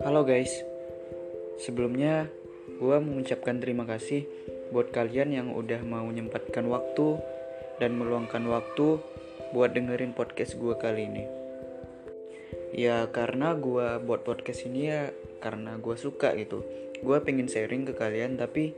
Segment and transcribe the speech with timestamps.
[0.00, 0.64] Halo guys,
[1.60, 2.32] sebelumnya
[2.80, 4.24] gue mengucapkan terima kasih
[4.72, 7.20] buat kalian yang udah mau menyempatkan waktu
[7.84, 8.96] dan meluangkan waktu
[9.52, 11.24] buat dengerin podcast gue kali ini.
[12.72, 15.12] Ya karena gue buat podcast ini ya
[15.44, 16.64] karena gue suka gitu.
[17.04, 18.72] Gue pengen sharing ke kalian tapi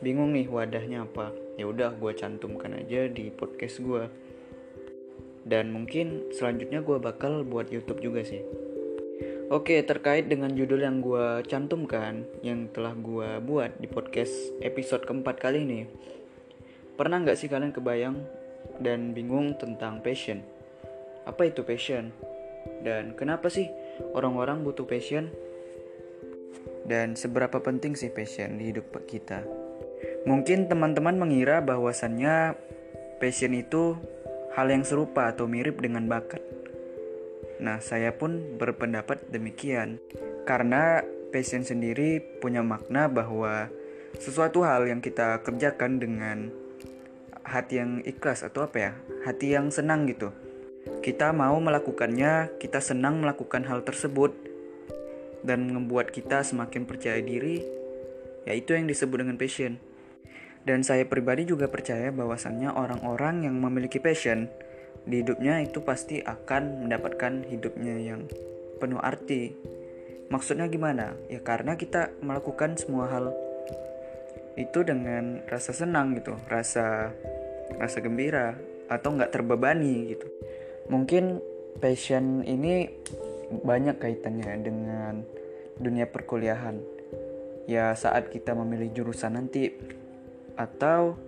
[0.00, 1.36] bingung nih wadahnya apa.
[1.60, 4.23] Ya udah gue cantumkan aja di podcast gue
[5.44, 8.40] dan mungkin selanjutnya gue bakal buat YouTube juga sih.
[9.52, 14.32] Oke, terkait dengan judul yang gue cantumkan, yang telah gue buat di podcast
[14.64, 15.80] episode keempat kali ini,
[16.96, 18.16] pernah nggak sih kalian kebayang
[18.80, 20.40] dan bingung tentang passion?
[21.28, 22.08] Apa itu passion?
[22.80, 23.68] Dan kenapa sih
[24.16, 25.28] orang-orang butuh passion?
[26.88, 29.44] Dan seberapa penting sih passion di hidup kita?
[30.24, 32.56] Mungkin teman-teman mengira bahwasannya
[33.20, 34.00] passion itu
[34.54, 36.40] hal yang serupa atau mirip dengan bakat.
[37.58, 39.98] Nah, saya pun berpendapat demikian
[40.46, 41.02] karena
[41.34, 43.70] passion sendiri punya makna bahwa
[44.18, 46.50] sesuatu hal yang kita kerjakan dengan
[47.42, 48.92] hati yang ikhlas atau apa ya,
[49.26, 50.30] hati yang senang gitu.
[51.02, 54.32] Kita mau melakukannya, kita senang melakukan hal tersebut
[55.44, 57.60] dan membuat kita semakin percaya diri,
[58.48, 59.76] yaitu yang disebut dengan passion.
[60.64, 64.48] Dan saya pribadi juga percaya bahwasannya orang-orang yang memiliki passion
[65.04, 68.24] di hidupnya itu pasti akan mendapatkan hidupnya yang
[68.80, 69.52] penuh arti.
[70.32, 71.12] Maksudnya gimana?
[71.28, 73.36] Ya karena kita melakukan semua hal
[74.56, 77.12] itu dengan rasa senang gitu, rasa
[77.76, 78.56] rasa gembira
[78.88, 80.26] atau nggak terbebani gitu.
[80.88, 81.44] Mungkin
[81.84, 82.88] passion ini
[83.52, 85.14] banyak kaitannya dengan
[85.76, 86.80] dunia perkuliahan.
[87.68, 89.72] Ya saat kita memilih jurusan nanti
[90.54, 91.18] atau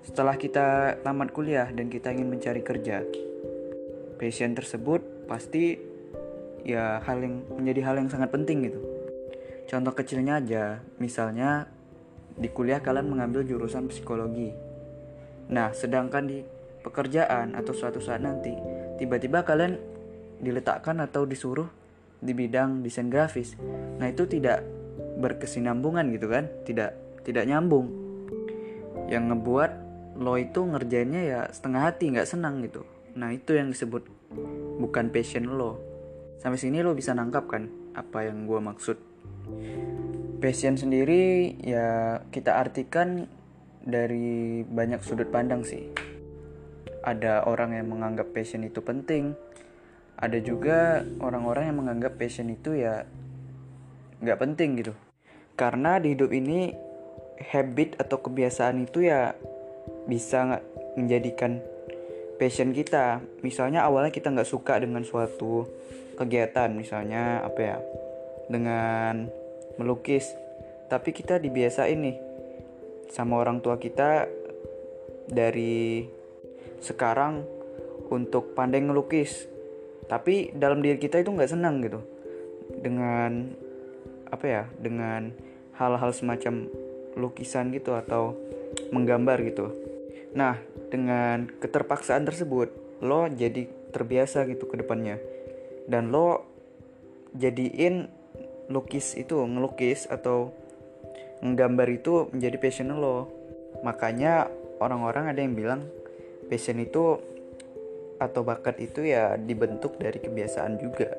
[0.00, 3.04] setelah kita tamat kuliah dan kita ingin mencari kerja.
[4.16, 5.76] Passion tersebut pasti
[6.64, 8.80] ya hal yang menjadi hal yang sangat penting gitu.
[9.68, 11.70] Contoh kecilnya aja, misalnya
[12.34, 14.50] di kuliah kalian mengambil jurusan psikologi.
[15.52, 16.42] Nah, sedangkan di
[16.80, 18.50] pekerjaan atau suatu saat nanti
[18.96, 19.76] tiba-tiba kalian
[20.40, 21.68] diletakkan atau disuruh
[22.20, 23.54] di bidang desain grafis.
[24.00, 24.64] Nah, itu tidak
[25.20, 26.48] berkesinambungan gitu kan?
[26.64, 28.09] Tidak tidak nyambung
[29.10, 29.72] yang ngebuat
[30.16, 32.86] lo itu ngerjainnya ya setengah hati nggak senang gitu.
[33.18, 34.06] Nah itu yang disebut
[34.78, 35.82] bukan passion lo.
[36.38, 38.96] Sampai sini lo bisa nangkap kan apa yang gue maksud.
[40.40, 43.28] Passion sendiri ya kita artikan
[43.82, 45.90] dari banyak sudut pandang sih.
[47.04, 49.34] Ada orang yang menganggap passion itu penting
[50.20, 53.08] ada juga orang-orang yang menganggap passion itu ya
[54.20, 54.92] nggak penting gitu.
[55.56, 56.76] Karena di hidup ini
[57.40, 59.32] habit atau kebiasaan itu ya
[60.04, 60.60] bisa
[60.94, 61.64] menjadikan
[62.36, 63.20] passion kita.
[63.40, 65.68] Misalnya awalnya kita nggak suka dengan suatu
[66.16, 67.76] kegiatan, misalnya apa ya,
[68.48, 69.28] dengan
[69.80, 70.36] melukis,
[70.92, 72.16] tapi kita dibiasain nih
[73.08, 74.28] sama orang tua kita
[75.28, 76.04] dari
[76.80, 77.44] sekarang
[78.12, 79.48] untuk pandai ngelukis.
[80.10, 82.02] Tapi dalam diri kita itu nggak senang gitu
[82.82, 83.54] dengan
[84.28, 85.30] apa ya, dengan
[85.78, 86.66] hal-hal semacam
[87.18, 88.36] lukisan gitu atau
[88.94, 89.72] menggambar gitu.
[90.34, 90.58] Nah,
[90.90, 92.70] dengan keterpaksaan tersebut,
[93.02, 95.18] lo jadi terbiasa gitu ke depannya.
[95.90, 96.46] Dan lo
[97.34, 98.06] jadiin
[98.70, 100.54] lukis itu, ngelukis atau
[101.42, 103.26] menggambar itu menjadi passion lo.
[103.82, 104.46] Makanya
[104.78, 105.80] orang-orang ada yang bilang
[106.46, 107.18] passion itu
[108.20, 111.10] atau bakat itu ya dibentuk dari kebiasaan juga.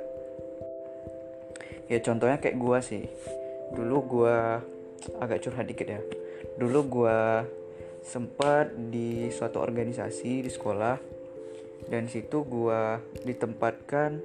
[1.89, 3.09] Ya contohnya kayak gua sih.
[3.75, 4.61] Dulu gua
[5.21, 6.01] agak curhat dikit ya.
[6.57, 7.19] Dulu gue
[8.01, 10.97] sempat di suatu organisasi di sekolah
[11.89, 12.81] dan situ gue
[13.25, 14.21] ditempatkan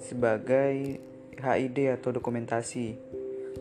[0.00, 1.00] sebagai
[1.40, 2.96] HID atau dokumentasi.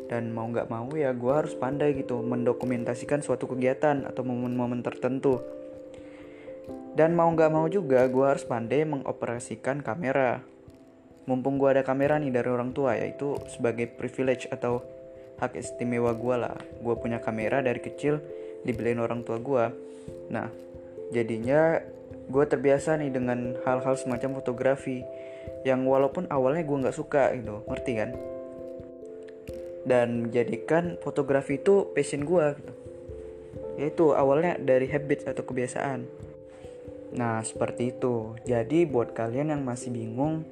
[0.10, 5.40] Dan mau nggak mau ya gue harus pandai gitu mendokumentasikan suatu kegiatan atau momen-momen tertentu.
[6.94, 10.44] Dan mau nggak mau juga gue harus pandai mengoperasikan kamera.
[11.24, 14.84] Mumpung gue ada kamera nih dari orang tua yaitu sebagai privilege atau
[15.42, 16.58] hak istimewa gue lah.
[16.82, 18.20] Gue punya kamera dari kecil
[18.64, 19.66] dibeliin orang tua gue
[20.32, 20.52] nah
[21.12, 21.80] jadinya
[22.28, 25.04] gue terbiasa nih dengan hal-hal semacam fotografi
[25.68, 28.12] yang walaupun awalnya gue nggak suka gitu ngerti kan?
[29.84, 32.74] Dan menjadikan fotografi itu passion gue gitu.
[33.76, 36.08] Yaitu awalnya dari habit atau kebiasaan.
[37.20, 38.40] Nah seperti itu.
[38.48, 40.48] Jadi buat kalian yang masih bingung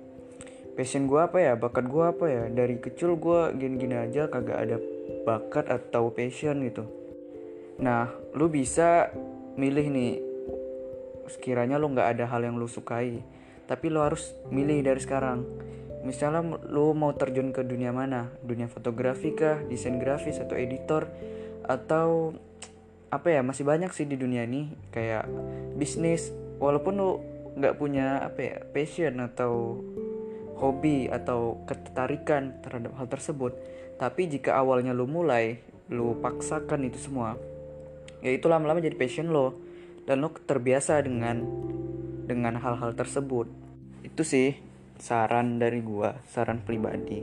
[0.73, 1.53] passion gue apa ya?
[1.59, 2.43] Bakat gue apa ya?
[2.47, 4.77] Dari kecil gue gini-gini aja kagak ada
[5.27, 6.87] bakat atau passion gitu.
[7.81, 9.11] Nah lu bisa
[9.55, 10.13] milih nih.
[11.31, 13.23] Sekiranya lu nggak ada hal yang lu sukai
[13.71, 15.47] tapi lo harus milih dari sekarang.
[16.03, 18.27] Misalnya lo mau terjun ke dunia mana?
[18.43, 21.07] Dunia fotografi kah desain grafis atau editor?
[21.63, 22.35] Atau
[23.07, 23.39] apa ya?
[23.39, 25.23] Masih banyak sih di dunia ini kayak
[25.79, 26.35] bisnis.
[26.59, 27.11] Walaupun lo
[27.55, 28.57] nggak punya apa ya?
[28.75, 29.79] Passion atau
[30.61, 33.57] hobi atau ketertarikan terhadap hal tersebut.
[33.97, 35.57] Tapi jika awalnya lo mulai
[35.91, 37.35] lo paksakan itu semua
[38.21, 39.57] ya itu lama-lama jadi passion lo.
[40.05, 41.45] Dan lo terbiasa dengan
[42.25, 43.49] dengan hal-hal tersebut.
[44.05, 44.57] Itu sih
[44.97, 47.21] saran dari gua saran pribadi.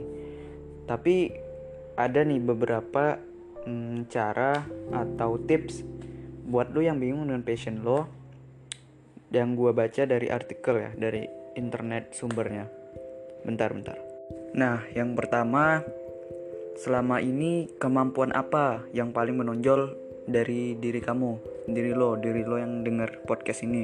[0.87, 1.15] Tapi
[1.99, 3.19] ada nih beberapa
[3.67, 4.63] hmm, cara
[4.95, 5.83] atau tips
[6.47, 8.09] buat lo yang bingung dengan passion lo
[9.29, 11.21] yang gue baca dari artikel ya dari
[11.53, 12.78] internet sumbernya
[13.43, 13.97] bentar bentar.
[14.55, 15.83] Nah yang pertama
[16.79, 19.93] selama ini kemampuan apa yang paling menonjol
[20.25, 21.63] dari diri kamu?
[21.69, 23.83] Diri lo diri lo yang denger podcast ini.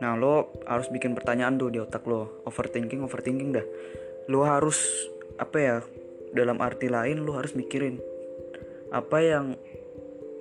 [0.00, 2.42] Nah lo harus bikin pertanyaan tuh di otak lo.
[2.48, 3.66] Overthinking overthinking dah.
[4.28, 5.76] Lo harus apa ya
[6.32, 8.00] dalam arti lain lo harus mikirin
[8.90, 9.46] apa yang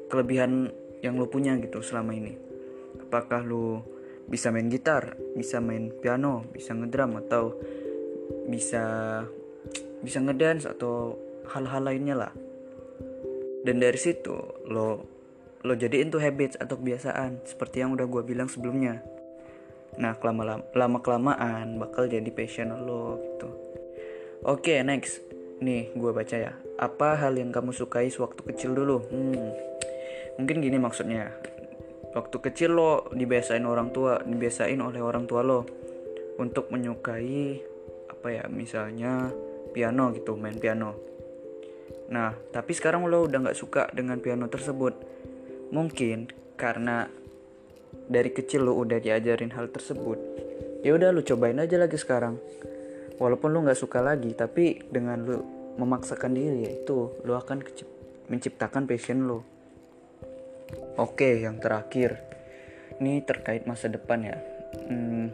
[0.07, 0.71] kelebihan
[1.03, 2.33] yang lo punya gitu selama ini.
[3.05, 3.95] Apakah lo
[4.25, 7.53] bisa main gitar bisa main piano bisa ngedrum atau
[8.45, 8.83] bisa
[10.05, 11.17] bisa ngedance atau
[11.49, 12.33] hal-hal lainnya lah.
[13.65, 14.35] Dan dari situ
[14.69, 15.01] lo
[15.65, 19.01] lo jadiin tuh habits atau kebiasaan seperti yang udah gue bilang sebelumnya.
[19.97, 23.49] Nah kelama lama kelamaan bakal jadi passion lo gitu.
[24.45, 25.25] Oke okay, next.
[25.65, 26.53] Nih gue baca ya.
[26.77, 29.01] Apa hal yang kamu sukai sewaktu kecil dulu?
[29.09, 29.49] Hmm,
[30.37, 31.33] mungkin gini maksudnya.
[32.13, 35.65] Waktu kecil lo dibiasain orang tua dibiasain oleh orang tua lo
[36.37, 37.74] untuk menyukai
[38.25, 39.29] apa ya misalnya
[39.69, 40.97] piano gitu main piano.
[42.09, 44.97] Nah tapi sekarang lo udah nggak suka dengan piano tersebut.
[45.69, 47.05] Mungkin karena
[48.09, 50.17] dari kecil lo udah diajarin hal tersebut
[50.81, 52.41] ya udah lo cobain aja lagi sekarang.
[53.21, 55.37] Walaupun lo nggak suka lagi tapi dengan lo
[55.77, 57.61] memaksakan diri yaitu lo akan
[58.25, 59.45] menciptakan passion lo.
[60.97, 62.25] Oke yang terakhir.
[62.97, 64.41] Ini terkait masa depan ya.
[64.89, 65.29] Hmm,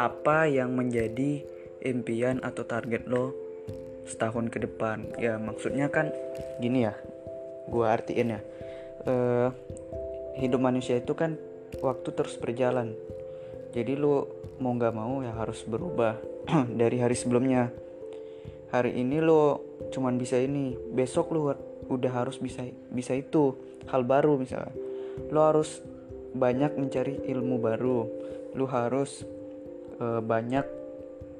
[0.00, 1.53] apa yang menjadi
[1.84, 3.36] impian atau target lo
[4.08, 5.04] setahun ke depan?
[5.20, 6.10] Ya maksudnya kan
[6.58, 6.96] gini ya
[7.64, 8.40] gue artiin ya
[9.08, 9.48] uh,
[10.36, 11.36] hidup manusia itu kan
[11.80, 12.94] waktu terus berjalan.
[13.74, 14.30] Jadi lo
[14.62, 16.18] mau nggak mau ya harus berubah
[16.80, 17.70] dari hari sebelumnya.
[18.70, 19.62] Hari ini lo
[19.94, 21.54] cuman bisa ini besok lo
[21.86, 23.54] udah harus bisa bisa itu
[23.90, 24.74] hal baru misalnya.
[25.30, 25.82] Lo harus
[26.34, 27.98] banyak mencari ilmu baru.
[28.54, 29.22] Lo harus
[29.98, 30.83] uh, banyak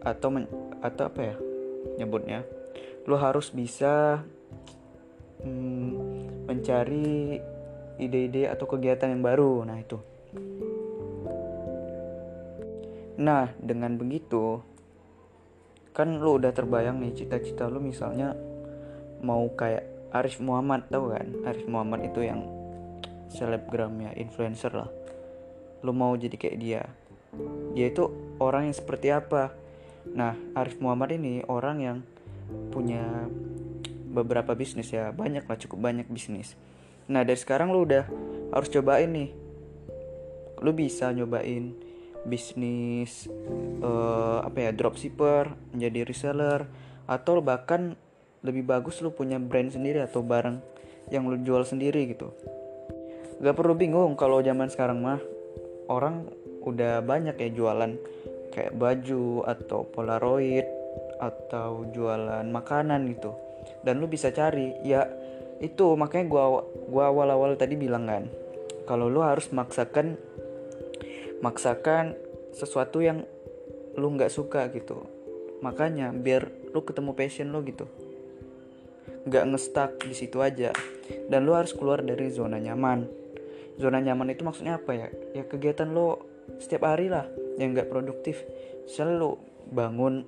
[0.04, 0.44] atau men,
[0.84, 1.36] atau apa ya
[1.98, 2.44] nyebutnya?
[3.08, 4.22] Lo harus bisa
[5.42, 7.40] hmm, mencari
[7.98, 9.64] ide-ide atau kegiatan yang baru.
[9.64, 9.98] Nah itu.
[13.18, 14.60] Nah dengan begitu
[15.94, 18.34] kan lu udah terbayang nih cita-cita lu misalnya
[19.22, 21.26] mau kayak Arif Muhammad tau kan?
[21.46, 22.46] Arif Muhammad itu yang
[23.30, 24.90] selebgram ya influencer lah.
[25.82, 26.82] Lu mau jadi kayak dia.
[27.74, 29.63] Dia itu orang yang seperti apa
[30.12, 31.98] nah Arif Muhammad ini orang yang
[32.68, 33.28] punya
[34.14, 35.10] beberapa bisnis ya.
[35.10, 36.54] Banyak lah cukup banyak bisnis.
[37.10, 38.06] Nah dari sekarang lu udah
[38.54, 39.30] harus cobain nih.
[40.62, 41.74] Lu bisa nyobain
[42.24, 43.28] bisnis
[43.84, 46.64] uh, apa ya dropshipper menjadi reseller
[47.04, 48.00] atau bahkan
[48.40, 50.56] lebih bagus lu punya brand sendiri atau barang
[51.12, 52.32] yang lu jual sendiri gitu.
[53.44, 55.20] Gak perlu bingung kalau zaman sekarang mah
[55.92, 56.24] orang
[56.64, 57.92] udah banyak ya jualan
[58.54, 60.64] kayak baju atau polaroid
[61.18, 63.34] atau jualan makanan gitu.
[63.82, 65.04] Dan lu bisa cari ya
[65.58, 68.24] itu makanya gua gua awal-awal tadi bilang kan
[68.86, 70.14] kalau lu harus maksakan
[71.42, 72.14] maksakan
[72.54, 73.26] sesuatu yang
[73.98, 75.02] lu nggak suka gitu.
[75.60, 77.90] Makanya biar lu ketemu passion lu gitu.
[79.24, 80.70] Nggak ngestak di situ aja.
[81.28, 83.08] Dan lu harus keluar dari zona nyaman.
[83.80, 85.08] Zona nyaman itu maksudnya apa ya?
[85.32, 86.22] Ya kegiatan lo
[86.60, 87.24] setiap hari lah
[87.58, 88.42] yang nggak produktif.
[88.88, 89.38] Selalu
[89.70, 90.26] bangun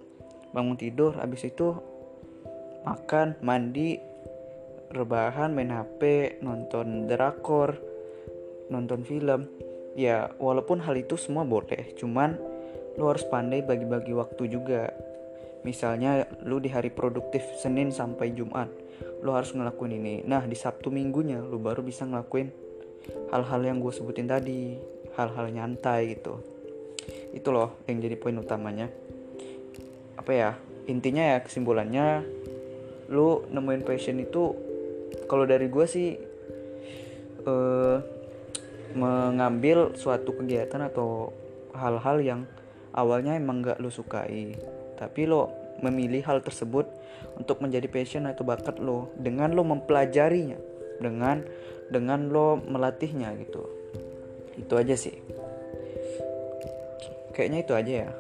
[0.55, 1.77] bangun tidur habis itu
[2.87, 4.01] makan mandi
[4.95, 6.01] rebahan main hp
[6.41, 7.77] nonton drakor
[8.73, 9.51] nonton film.
[9.97, 12.37] Ya walaupun hal itu semua boleh cuman
[12.97, 14.93] lu harus pandai bagi-bagi waktu juga.
[15.65, 18.71] Misalnya lu di hari produktif Senin sampai Jumat
[19.25, 20.15] lu harus ngelakuin ini.
[20.25, 22.49] Nah di Sabtu minggunya lu baru bisa ngelakuin
[23.33, 24.79] hal-hal yang gue sebutin tadi
[25.17, 26.56] hal-hal nyantai gitu
[27.37, 28.89] itu loh yang jadi poin utamanya.
[30.17, 30.51] Apa ya?
[30.89, 32.25] Intinya ya kesimpulannya
[33.13, 34.57] lu nemuin passion itu
[35.31, 36.17] kalau dari gue sih
[37.47, 37.99] uh,
[38.97, 41.31] mengambil suatu kegiatan atau
[41.77, 42.41] hal-hal yang
[42.97, 44.57] awalnya emang gak lo sukai
[44.97, 45.53] tapi lo
[45.85, 46.89] memilih hal tersebut
[47.37, 50.57] untuk menjadi passion atau bakat lo dengan lo mempelajarinya
[50.99, 51.45] dengan
[51.93, 53.69] dengan lo melatihnya gitu.
[54.57, 55.21] Itu aja sih
[57.37, 58.11] kayaknya itu aja ya.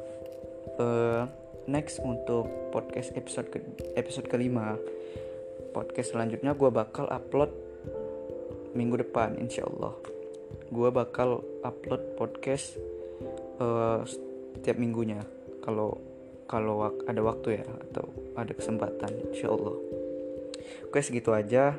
[0.76, 1.25] Uh,
[1.64, 3.64] next untuk podcast episode ke
[3.96, 4.76] episode kelima.
[5.73, 7.49] Podcast selanjutnya gue bakal upload
[8.76, 9.96] minggu depan insya Allah
[10.70, 12.75] gue bakal upload podcast
[13.62, 15.23] uh, setiap minggunya.
[15.62, 15.99] Kalau
[16.46, 18.06] kalau ada waktu ya atau
[18.38, 19.76] ada kesempatan insya Allah
[20.87, 21.75] oke segitu aja.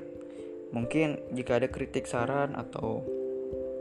[0.67, 2.99] Mungkin jika ada kritik saran atau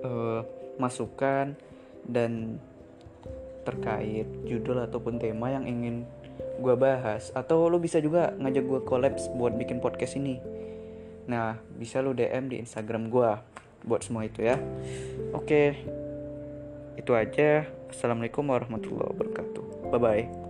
[0.07, 0.41] uh,
[0.79, 1.59] masukan
[2.07, 2.63] dan
[3.67, 6.07] terkait judul ataupun tema yang ingin
[6.63, 7.35] gue bahas.
[7.35, 10.39] Atau lo bisa juga ngajak gue kolaps buat bikin podcast ini.
[11.27, 13.31] Nah bisa lo DM di Instagram gue
[13.83, 14.57] buat semua itu ya.
[15.35, 15.83] Oke
[16.95, 17.67] itu aja.
[17.91, 19.91] Assalamualaikum warahmatullahi wabarakatuh.
[19.91, 20.46] Bye bye